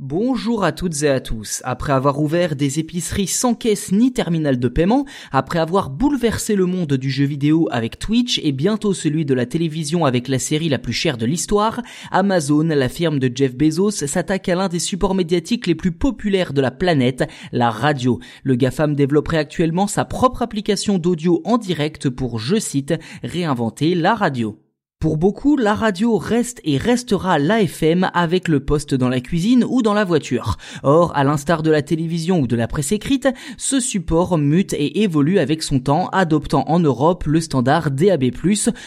Bonjour 0.00 0.62
à 0.62 0.70
toutes 0.70 1.02
et 1.02 1.08
à 1.08 1.18
tous. 1.18 1.60
Après 1.64 1.92
avoir 1.92 2.20
ouvert 2.20 2.54
des 2.54 2.78
épiceries 2.78 3.26
sans 3.26 3.56
caisse 3.56 3.90
ni 3.90 4.12
terminal 4.12 4.60
de 4.60 4.68
paiement, 4.68 5.06
après 5.32 5.58
avoir 5.58 5.90
bouleversé 5.90 6.54
le 6.54 6.66
monde 6.66 6.92
du 6.92 7.10
jeu 7.10 7.24
vidéo 7.24 7.66
avec 7.72 7.98
Twitch 7.98 8.38
et 8.44 8.52
bientôt 8.52 8.94
celui 8.94 9.24
de 9.24 9.34
la 9.34 9.44
télévision 9.44 10.04
avec 10.04 10.28
la 10.28 10.38
série 10.38 10.68
la 10.68 10.78
plus 10.78 10.92
chère 10.92 11.16
de 11.16 11.26
l'histoire, 11.26 11.82
Amazon, 12.12 12.62
la 12.62 12.88
firme 12.88 13.18
de 13.18 13.28
Jeff 13.34 13.56
Bezos, 13.56 13.90
s'attaque 13.90 14.48
à 14.48 14.54
l'un 14.54 14.68
des 14.68 14.78
supports 14.78 15.16
médiatiques 15.16 15.66
les 15.66 15.74
plus 15.74 15.90
populaires 15.90 16.52
de 16.52 16.60
la 16.60 16.70
planète, 16.70 17.28
la 17.50 17.68
radio. 17.68 18.20
Le 18.44 18.54
GAFAM 18.54 18.94
développerait 18.94 19.38
actuellement 19.38 19.88
sa 19.88 20.04
propre 20.04 20.42
application 20.42 20.98
d'audio 20.98 21.42
en 21.44 21.58
direct 21.58 22.08
pour, 22.08 22.38
je 22.38 22.60
cite, 22.60 22.94
réinventer 23.24 23.96
la 23.96 24.14
radio. 24.14 24.60
Pour 25.00 25.16
beaucoup, 25.16 25.56
la 25.56 25.76
radio 25.76 26.18
reste 26.18 26.60
et 26.64 26.76
restera 26.76 27.38
l'AFM 27.38 28.10
avec 28.14 28.48
le 28.48 28.58
poste 28.58 28.96
dans 28.96 29.08
la 29.08 29.20
cuisine 29.20 29.64
ou 29.68 29.80
dans 29.80 29.94
la 29.94 30.02
voiture. 30.02 30.56
Or, 30.82 31.12
à 31.14 31.22
l'instar 31.22 31.62
de 31.62 31.70
la 31.70 31.82
télévision 31.82 32.40
ou 32.40 32.48
de 32.48 32.56
la 32.56 32.66
presse 32.66 32.90
écrite, 32.90 33.28
ce 33.58 33.78
support 33.78 34.38
mute 34.38 34.72
et 34.72 35.02
évolue 35.02 35.38
avec 35.38 35.62
son 35.62 35.78
temps, 35.78 36.08
adoptant 36.08 36.64
en 36.66 36.80
Europe 36.80 37.26
le 37.26 37.40
standard 37.40 37.92
DAB+, 37.92 38.32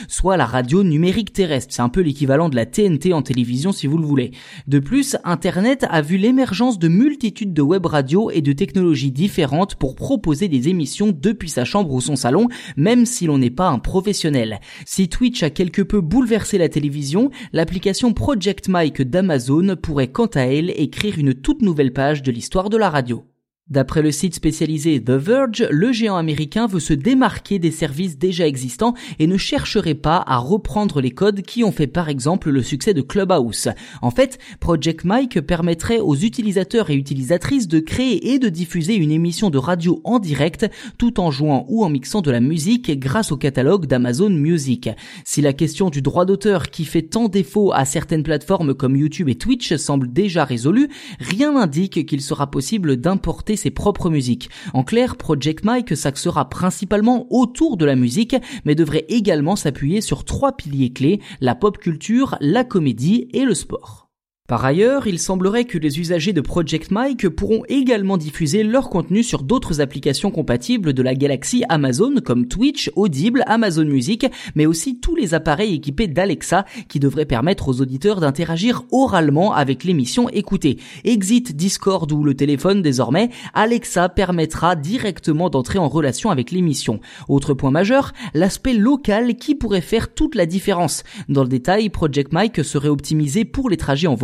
soit 0.10 0.36
la 0.36 0.46
radio 0.46 0.84
numérique 0.84 1.32
terrestre. 1.32 1.74
C'est 1.74 1.82
un 1.82 1.88
peu 1.88 2.02
l'équivalent 2.02 2.50
de 2.50 2.58
la 2.58 2.66
TNT 2.66 3.14
en 3.14 3.22
télévision 3.22 3.72
si 3.72 3.88
vous 3.88 3.98
le 3.98 4.06
voulez. 4.06 4.32
De 4.68 4.80
plus, 4.80 5.16
Internet 5.24 5.86
a 5.90 6.02
vu 6.02 6.18
l'émergence 6.18 6.78
de 6.78 6.90
multitudes 6.90 7.54
de 7.54 7.62
web 7.62 7.86
radios 7.86 8.32
et 8.32 8.42
de 8.42 8.52
technologies 8.52 9.14
différentes 9.14 9.76
pour 9.76 9.96
proposer 9.96 10.50
des 10.50 10.68
émissions 10.68 11.16
depuis 11.18 11.50
sa 11.50 11.64
chambre 11.64 11.94
ou 11.94 12.02
son 12.02 12.18
salon, 12.18 12.50
même 12.76 13.06
si 13.06 13.28
l'on 13.28 13.38
n'est 13.38 13.50
pas 13.50 13.70
un 13.70 13.80
professionnel. 13.80 14.60
Si 14.86 15.08
Twitch 15.08 15.42
a 15.44 15.50
quelque 15.50 15.82
peu 15.82 16.01
bouleverser 16.02 16.58
la 16.58 16.70
télévision, 16.70 17.32
l'application 17.54 18.14
Project 18.14 18.68
Mike 18.68 19.02
d'Amazon 19.02 19.76
pourrait 19.76 20.12
quant 20.12 20.28
à 20.28 20.42
elle 20.42 20.72
écrire 20.72 21.18
une 21.18 21.34
toute 21.34 21.62
nouvelle 21.62 21.94
page 21.94 22.24
de 22.24 22.32
l'histoire 22.32 22.70
de 22.70 22.78
la 22.78 22.90
radio. 22.90 23.31
D'après 23.72 24.02
le 24.02 24.12
site 24.12 24.36
spécialisé 24.36 25.02
The 25.02 25.12
Verge, 25.12 25.66
le 25.72 25.94
géant 25.94 26.18
américain 26.18 26.68
veut 26.68 26.82
se 26.82 26.92
démarquer 26.92 27.58
des 27.58 27.72
services 27.72 28.18
déjà 28.18 28.46
existants 28.46 28.96
et 29.18 29.28
ne 29.28 29.38
chercherait 29.38 29.96
pas 29.96 30.22
à 30.28 30.40
reprendre 30.40 31.00
les 31.00 31.12
codes 31.12 31.42
qui 31.42 31.64
ont 31.64 31.72
fait 31.72 31.88
par 31.88 32.10
exemple 32.10 32.50
le 32.50 32.64
succès 32.64 32.94
de 32.94 33.02
Clubhouse. 33.02 33.70
En 34.02 34.12
fait, 34.12 34.40
Project 34.60 35.06
Mike 35.06 35.40
permettrait 35.40 36.00
aux 36.00 36.18
utilisateurs 36.18 36.90
et 36.90 36.96
utilisatrices 36.96 37.70
de 37.70 37.80
créer 37.80 38.34
et 38.34 38.40
de 38.40 38.50
diffuser 38.50 38.96
une 38.96 39.10
émission 39.10 39.50
de 39.50 39.58
radio 39.58 40.02
en 40.04 40.20
direct 40.20 40.70
tout 40.98 41.22
en 41.22 41.32
jouant 41.32 41.66
ou 41.70 41.86
en 41.86 41.90
mixant 41.90 42.20
de 42.20 42.30
la 42.30 42.42
musique 42.42 43.00
grâce 43.00 43.32
au 43.32 43.38
catalogue 43.38 43.86
d'Amazon 43.86 44.32
Music. 44.32 44.90
Si 45.24 45.40
la 45.40 45.54
question 45.54 45.90
du 45.90 46.02
droit 46.02 46.26
d'auteur 46.26 46.72
qui 46.72 46.84
fait 46.84 47.04
tant 47.04 47.30
défaut 47.30 47.72
à 47.72 47.86
certaines 47.86 48.24
plateformes 48.24 48.74
comme 48.74 48.98
YouTube 48.98 49.30
et 49.30 49.36
Twitch 49.36 49.74
semble 49.78 50.12
déjà 50.12 50.44
résolue, 50.44 50.90
rien 51.22 51.54
n'indique 51.54 52.06
qu'il 52.06 52.20
sera 52.20 52.52
possible 52.52 52.98
d'importer 52.98 53.56
ses 53.62 53.72
propres 53.72 54.10
musiques. 54.10 54.50
En 54.74 54.84
clair, 54.84 55.16
Project 55.16 55.64
Mike 55.64 55.96
s'axera 55.96 56.50
principalement 56.50 57.28
autour 57.30 57.78
de 57.78 57.86
la 57.86 57.96
musique, 57.96 58.36
mais 58.66 58.76
devrait 58.76 59.06
également 59.08 59.56
s'appuyer 59.56 60.02
sur 60.02 60.26
trois 60.26 60.58
piliers 60.58 60.92
clés, 60.92 61.22
la 61.40 61.56
pop 61.56 61.78
culture, 61.78 62.38
la 62.42 62.64
comédie 62.64 63.30
et 63.34 63.46
le 63.46 63.54
sport. 63.54 64.11
Par 64.52 64.66
ailleurs, 64.66 65.08
il 65.08 65.18
semblerait 65.18 65.64
que 65.64 65.78
les 65.78 66.02
usagers 66.02 66.34
de 66.34 66.42
Project 66.42 66.92
Mike 66.92 67.30
pourront 67.30 67.64
également 67.70 68.18
diffuser 68.18 68.64
leur 68.64 68.90
contenu 68.90 69.24
sur 69.24 69.44
d'autres 69.44 69.80
applications 69.80 70.30
compatibles 70.30 70.92
de 70.92 71.02
la 71.02 71.16
galaxie 71.16 71.64
Amazon 71.70 72.16
comme 72.16 72.50
Twitch, 72.50 72.92
Audible, 72.98 73.46
Amazon 73.48 73.86
Music, 73.86 74.26
mais 74.56 74.66
aussi 74.66 75.00
tous 75.00 75.16
les 75.16 75.34
appareils 75.34 75.76
équipés 75.76 76.10
d'Alexa 76.10 76.66
qui 76.90 77.00
devraient 77.00 77.26
permettre 77.26 77.70
aux 77.70 77.80
auditeurs 77.80 78.20
d'interagir 78.20 78.84
oralement 78.92 79.54
avec 79.54 79.86
l'émission 79.86 80.28
écoutée. 80.28 80.80
Exit 81.06 81.56
Discord 81.56 82.12
ou 82.12 82.22
le 82.26 82.34
téléphone 82.34 82.82
désormais, 82.82 83.30
Alexa 83.54 84.10
permettra 84.10 84.76
directement 84.76 85.50
d'entrer 85.50 85.80
en 85.80 85.88
relation 85.88 86.30
avec 86.30 86.52
l'émission. 86.52 87.00
Autre 87.30 87.54
point 87.54 87.72
majeur, 87.72 88.12
l'aspect 88.34 88.74
local 88.74 89.38
qui 89.38 89.56
pourrait 89.56 89.80
faire 89.80 90.14
toute 90.14 90.36
la 90.36 90.46
différence. 90.46 91.04
Dans 91.30 91.44
le 91.44 91.48
détail, 91.48 91.88
Project 91.88 92.34
Mike 92.34 92.66
serait 92.66 92.90
optimisé 92.90 93.46
pour 93.46 93.70
les 93.70 93.78
trajets 93.78 94.08
en 94.08 94.16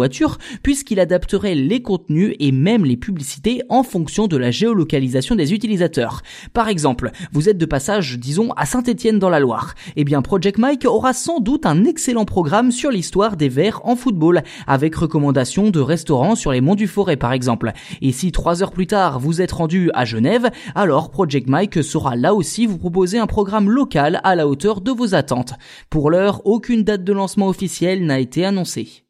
puisqu'il 0.63 0.99
adapterait 0.99 1.55
les 1.55 1.81
contenus 1.81 2.35
et 2.39 2.51
même 2.51 2.85
les 2.85 2.97
publicités 2.97 3.61
en 3.69 3.83
fonction 3.83 4.27
de 4.27 4.37
la 4.37 4.51
géolocalisation 4.51 5.35
des 5.35 5.53
utilisateurs. 5.53 6.21
Par 6.53 6.67
exemple, 6.69 7.11
vous 7.31 7.49
êtes 7.49 7.57
de 7.57 7.65
passage, 7.65 8.17
disons, 8.19 8.51
à 8.57 8.65
Saint-Étienne 8.65 9.19
dans 9.19 9.29
la 9.29 9.39
Loire. 9.39 9.75
Eh 9.95 10.03
bien, 10.03 10.21
Project 10.21 10.57
Mike 10.57 10.85
aura 10.85 11.13
sans 11.13 11.39
doute 11.39 11.65
un 11.65 11.83
excellent 11.85 12.25
programme 12.25 12.71
sur 12.71 12.91
l'histoire 12.91 13.37
des 13.37 13.49
Verts 13.49 13.81
en 13.83 13.95
football, 13.95 14.43
avec 14.65 14.95
recommandations 14.95 15.69
de 15.69 15.79
restaurants 15.79 16.35
sur 16.35 16.51
les 16.51 16.61
monts 16.61 16.75
du 16.75 16.87
Forêt 16.87 17.17
par 17.17 17.33
exemple. 17.33 17.71
Et 18.01 18.11
si 18.11 18.31
trois 18.31 18.61
heures 18.61 18.71
plus 18.71 18.87
tard 18.87 19.19
vous 19.19 19.41
êtes 19.41 19.51
rendu 19.51 19.89
à 19.93 20.05
Genève, 20.05 20.49
alors 20.75 21.09
Project 21.09 21.47
Mike 21.49 21.83
saura 21.83 22.15
là 22.15 22.33
aussi 22.33 22.65
vous 22.65 22.77
proposer 22.77 23.17
un 23.19 23.27
programme 23.27 23.69
local 23.69 24.21
à 24.23 24.35
la 24.35 24.47
hauteur 24.47 24.81
de 24.81 24.91
vos 24.91 25.15
attentes. 25.15 25.53
Pour 25.89 26.09
l'heure, 26.09 26.41
aucune 26.45 26.83
date 26.83 27.03
de 27.03 27.13
lancement 27.13 27.47
officielle 27.47 28.05
n'a 28.05 28.19
été 28.19 28.45
annoncée. 28.45 29.06